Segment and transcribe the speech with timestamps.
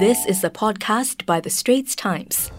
[0.00, 2.50] This is a podcast by The Straits Times.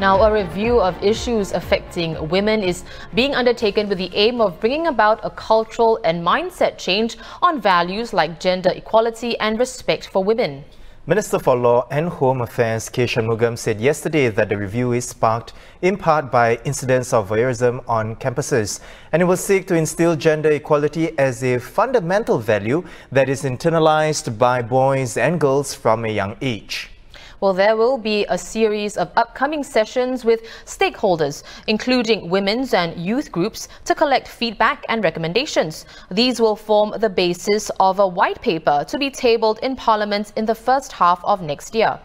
[0.00, 4.86] Now, a review of issues affecting women is being undertaken with the aim of bringing
[4.86, 10.64] about a cultural and mindset change on values like gender equality and respect for women.
[11.08, 13.06] Minister for Law and Home Affairs K.
[13.06, 18.14] Shanmugam said yesterday that the review is sparked in part by incidents of voyeurism on
[18.16, 18.80] campuses
[19.10, 24.36] and it will seek to instill gender equality as a fundamental value that is internalized
[24.36, 26.90] by boys and girls from a young age.
[27.40, 33.30] Well, there will be a series of upcoming sessions with stakeholders, including women's and youth
[33.30, 35.86] groups, to collect feedback and recommendations.
[36.10, 40.46] These will form the basis of a white paper to be tabled in Parliament in
[40.46, 42.00] the first half of next year.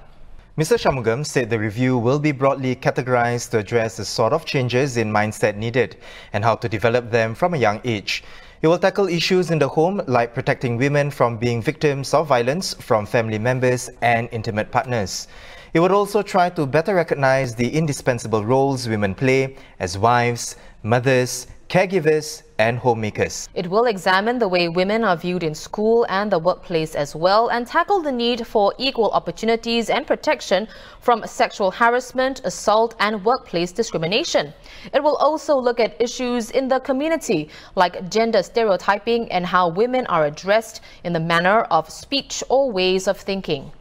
[0.56, 0.78] Mr.
[0.78, 5.12] Shanmugam said the review will be broadly categorized to address the sort of changes in
[5.12, 5.98] mindset needed
[6.34, 8.24] and how to develop them from a young age.
[8.64, 12.74] It will tackle issues in the home like protecting women from being victims of violence
[12.76, 15.28] from family members and intimate partners.
[15.74, 21.48] It would also try to better recognize the indispensable roles women play as wives, mothers,
[21.74, 23.50] caregivers, and homemakers.
[23.56, 27.48] It will examine the way women are viewed in school and the workplace as well
[27.48, 30.68] and tackle the need for equal opportunities and protection
[31.02, 34.54] from sexual harassment, assault, and workplace discrimination.
[34.94, 40.06] It will also look at issues in the community like gender stereotyping and how women
[40.06, 43.72] are addressed in the manner of speech or ways of thinking.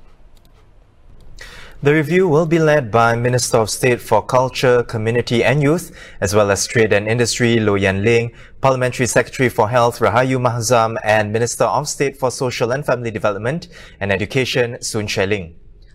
[1.85, 6.33] The review will be led by Minister of State for Culture, Community and Youth, as
[6.33, 8.31] well as Trade and Industry Low Yen Ling,
[8.61, 13.67] Parliamentary Secretary for Health Rahayu Mahzam, and Minister of State for Social and Family Development
[13.99, 15.55] and Education Xueling.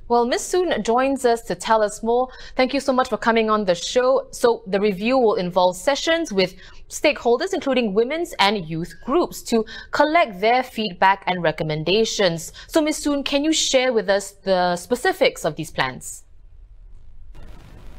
[0.10, 0.42] Well, Ms.
[0.42, 2.30] Sun joins us to tell us more.
[2.56, 4.28] Thank you so much for coming on the show.
[4.32, 6.56] So the review will involve sessions with
[6.88, 12.54] stakeholders, including women's and youth groups, to collect their feedback and recommendations.
[12.68, 13.04] So, Ms.
[13.04, 16.24] Sun, can you share with us the specifics of these plans?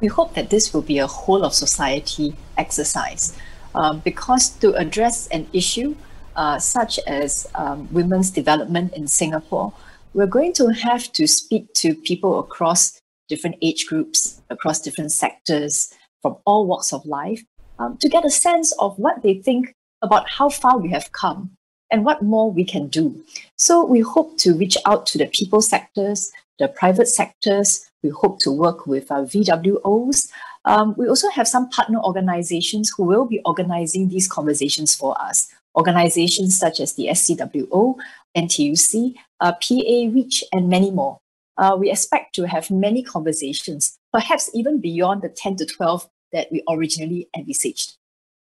[0.01, 3.37] We hope that this will be a whole of society exercise
[3.75, 5.95] um, because to address an issue
[6.37, 9.73] uh, such as um, women's development in Singapore,
[10.15, 15.93] we're going to have to speak to people across different age groups, across different sectors,
[16.23, 17.43] from all walks of life,
[17.79, 21.51] um, to get a sense of what they think about how far we have come
[21.91, 23.23] and what more we can do.
[23.57, 27.89] So we hope to reach out to the people sectors, the private sectors.
[28.03, 30.31] We hope to work with our VWOs.
[30.65, 35.49] Um, we also have some partner organizations who will be organizing these conversations for us.
[35.77, 37.97] Organizations such as the SCWO,
[38.37, 41.19] NTUC, uh, PA Reach, and many more.
[41.57, 46.49] Uh, we expect to have many conversations, perhaps even beyond the 10 to 12 that
[46.53, 47.97] we originally envisaged.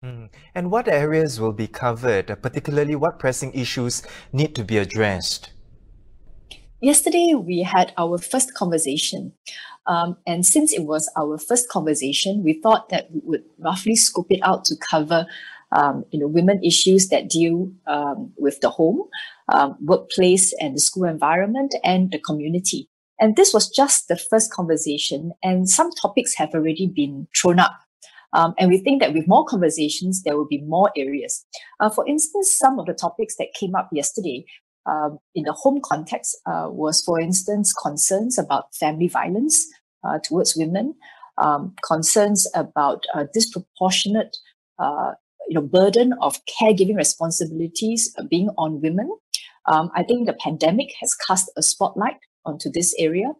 [0.03, 0.29] Mm.
[0.53, 4.01] And what areas will be covered, particularly what pressing issues
[4.33, 5.51] need to be addressed?
[6.81, 9.33] Yesterday, we had our first conversation.
[9.87, 14.27] Um, and since it was our first conversation, we thought that we would roughly scope
[14.31, 15.27] it out to cover
[15.71, 19.03] um, you know, women issues that deal um, with the home,
[19.53, 22.89] um, workplace and the school environment and the community.
[23.19, 27.79] And this was just the first conversation, and some topics have already been thrown up.
[28.33, 31.45] Um, and we think that with more conversations, there will be more areas.
[31.79, 34.45] Uh, for instance, some of the topics that came up yesterday
[34.85, 39.65] um, in the home context uh, was, for instance, concerns about family violence
[40.03, 40.95] uh, towards women,
[41.37, 44.35] um, concerns about uh, disproportionate
[44.79, 45.13] uh,
[45.47, 49.09] you know, burden of caregiving responsibilities being on women.
[49.67, 53.31] Um, I think the pandemic has cast a spotlight onto this area.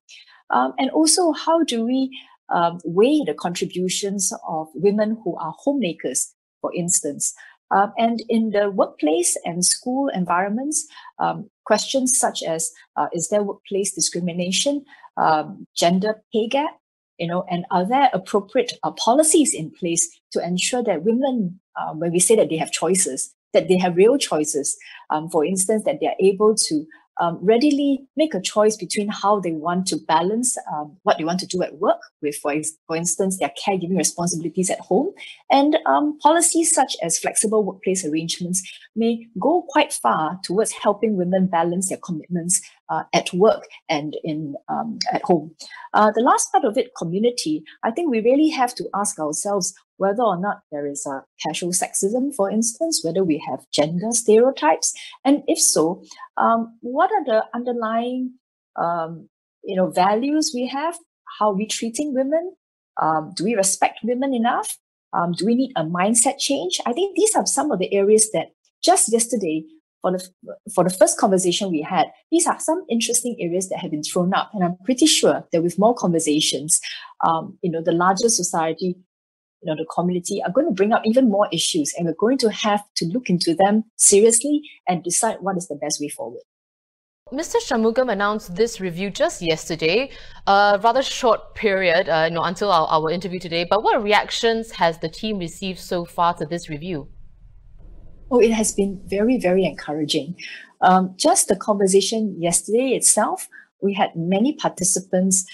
[0.50, 2.18] Um, and also, how do we
[2.50, 7.34] um, weigh the contributions of women who are homemakers, for instance?
[7.72, 10.88] Um, and in the workplace and school environments,
[11.18, 14.86] um, questions such as uh, is there workplace discrimination,
[15.18, 16.78] um, gender pay gap,
[17.18, 21.94] you know, and are there appropriate uh, policies in place to ensure that women, uh,
[21.94, 24.78] when we say that they have choices, that they have real choices.
[25.10, 26.86] Um, for instance, that they are able to
[27.20, 31.40] um, readily make a choice between how they want to balance um, what they want
[31.40, 32.54] to do at work with, for,
[32.88, 35.14] for instance, their caregiving responsibilities at home.
[35.50, 38.62] And um, policies such as flexible workplace arrangements
[38.96, 44.56] may go quite far towards helping women balance their commitments uh, at work and in
[44.70, 45.56] um, at home.
[45.94, 49.74] Uh, the last part of it, community, I think we really have to ask ourselves
[49.98, 54.94] whether or not there is a casual sexism, for instance, whether we have gender stereotypes,
[55.24, 56.04] and if so,
[56.38, 58.34] um, what are the underlying
[58.76, 59.30] um,
[59.64, 60.98] you know values we have?
[61.40, 62.56] How are we treating women?
[63.02, 64.78] Um, do we respect women enough?
[65.14, 66.80] Um, do we need a mindset change?
[66.86, 68.52] I think these are some of the areas that
[68.84, 69.64] just yesterday
[70.06, 70.30] for the
[70.74, 74.34] for the first conversation we had, these are some interesting areas that have been thrown
[74.36, 76.80] up, and I'm pretty sure that with more conversations,
[77.28, 78.96] um, you know, the larger society,
[79.62, 82.38] you know, the community are going to bring up even more issues, and we're going
[82.40, 86.44] to have to look into them seriously and decide what is the best way forward.
[87.34, 87.56] Mr.
[87.56, 90.12] Shanmugam announced this review just yesterday,
[90.46, 93.66] a rather short period, uh, you know, until our, our interview today.
[93.68, 97.10] But what reactions has the team received so far to this review?
[98.32, 100.36] Oh, it has been very, very encouraging.
[100.82, 103.48] Um, just the conversation yesterday itself,
[103.82, 105.46] we had many participants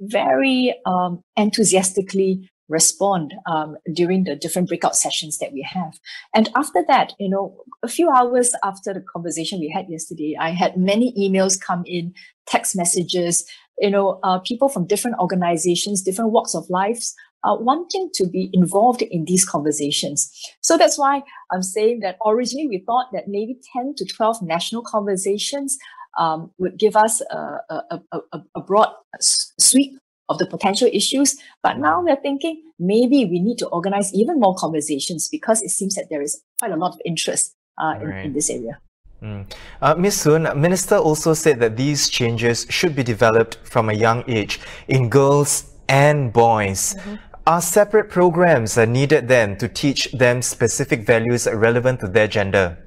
[0.00, 5.98] very um, enthusiastically respond um, during the different breakout sessions that we have.
[6.34, 10.50] And after that, you know, a few hours after the conversation we had yesterday, I
[10.50, 12.14] had many emails come in,
[12.46, 13.44] text messages,
[13.78, 17.14] you know, uh, people from different organizations, different walks of lives
[17.44, 20.30] uh, wanting to be involved in these conversations.
[20.60, 21.22] So that's why
[21.52, 25.78] I'm saying that originally we thought that maybe 10 to 12 national conversations
[26.18, 28.88] um, would give us a, a, a, a broad
[29.20, 29.98] sweep
[30.30, 31.36] of the potential issues.
[31.62, 35.94] But now we're thinking maybe we need to organize even more conversations because it seems
[35.96, 38.26] that there is quite a lot of interest uh, in, right.
[38.26, 38.78] in, this area.
[39.22, 39.50] Mm.
[39.82, 40.20] Uh, Ms.
[40.20, 45.08] Sun, Minister also said that these changes should be developed from a young age in
[45.08, 46.94] girls and boys.
[46.94, 47.29] Mm-hmm.
[47.50, 52.78] Are separate programs needed then to teach them specific values relevant to their gender?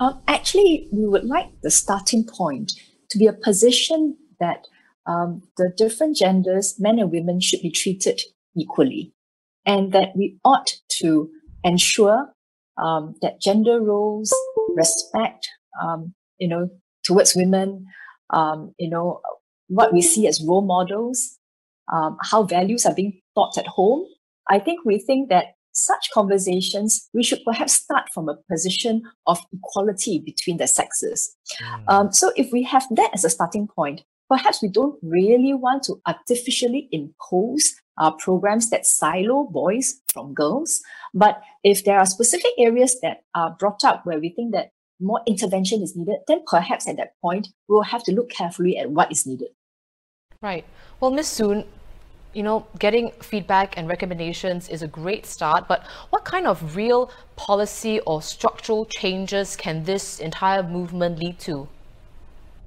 [0.00, 2.72] Um, actually, we would like the starting point
[3.10, 4.66] to be a position that
[5.06, 8.20] um, the different genders, men and women, should be treated
[8.56, 9.12] equally,
[9.64, 11.30] and that we ought to
[11.62, 12.34] ensure
[12.82, 14.34] um, that gender roles,
[14.74, 15.48] respect,
[15.80, 16.68] um, you know,
[17.04, 17.86] towards women,
[18.30, 19.20] um, you know,
[19.68, 21.38] what we see as role models,
[21.92, 24.06] um, how values are being taught at home,
[24.48, 29.40] I think we think that such conversations, we should perhaps start from a position of
[29.52, 31.36] equality between the sexes.
[31.60, 31.84] Mm.
[31.88, 35.82] Um, so if we have that as a starting point, perhaps we don't really want
[35.84, 40.80] to artificially impose uh, programs that silo boys from girls.
[41.12, 44.70] But if there are specific areas that are brought up where we think that
[45.00, 48.90] more intervention is needed, then perhaps at that point, we'll have to look carefully at
[48.90, 49.48] what is needed.
[50.44, 50.66] Right.
[51.00, 51.28] Well, Ms.
[51.28, 51.64] Sun,
[52.34, 57.10] you know, getting feedback and recommendations is a great start, but what kind of real
[57.36, 61.66] policy or structural changes can this entire movement lead to?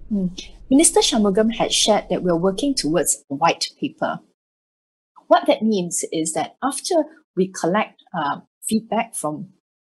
[0.10, 0.30] Hmm.
[0.72, 4.22] Minister Shanmugam had shared that we're working towards a white paper.
[5.28, 6.96] What that means is that after
[7.36, 9.50] we collect uh, feedback from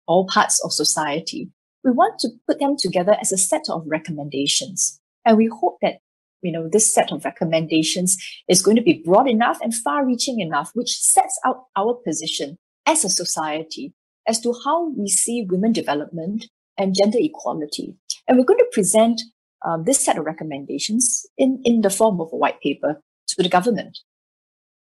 [0.08, 1.52] all parts of society,
[1.84, 4.98] we want to put them together as a set of recommendations.
[5.24, 6.00] And we hope that
[6.42, 8.16] you know, this set of recommendations
[8.48, 12.56] is going to be broad enough and far reaching enough, which sets out our position
[12.86, 13.92] as a society
[14.28, 16.46] as to how we see women development
[16.78, 17.94] and gender equality.
[18.28, 19.22] And we're going to present
[19.64, 23.48] um, this set of recommendations in, in the form of a white paper to the
[23.48, 23.98] government.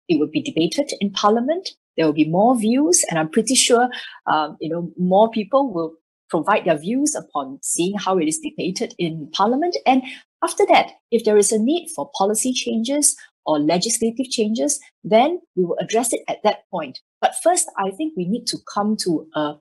[0.08, 1.70] It will be debated in parliament.
[1.96, 3.88] There will be more views, and I'm pretty sure,
[4.26, 5.94] um, you know, more people will
[6.28, 9.76] provide their views upon seeing how it is debated in parliament.
[9.86, 10.02] And
[10.44, 15.64] after that, if there is a need for policy changes or legislative changes, then we
[15.64, 17.00] will address it at that point.
[17.20, 19.54] But first, I think we need to come to a,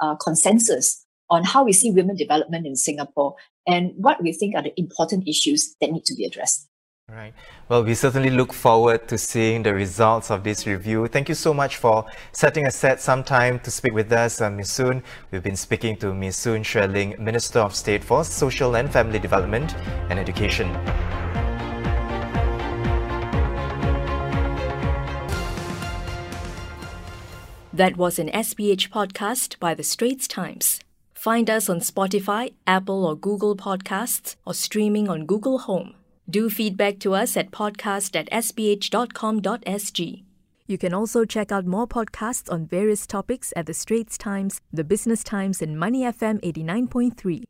[0.00, 3.34] a consensus on how we see women development in Singapore
[3.66, 6.67] and what we think are the important issues that need to be addressed.
[7.10, 7.32] Right.
[7.70, 11.06] Well, we certainly look forward to seeing the results of this review.
[11.08, 14.70] Thank you so much for setting aside some time to speak with us, uh, Ms.
[14.70, 15.02] Sun.
[15.30, 16.36] We've been speaking to Ms.
[16.36, 19.74] Sun Xueling, Minister of State for Social and Family Development
[20.10, 20.70] and Education.
[27.72, 30.80] That was an SPH podcast by The Straits Times.
[31.14, 35.94] Find us on Spotify, Apple or Google Podcasts, or streaming on Google Home.
[36.30, 40.24] Do feedback to us at podcast at sph.com.sg.
[40.66, 44.84] You can also check out more podcasts on various topics at The Straits Times, The
[44.84, 47.44] Business Times, and Money FM 89.3.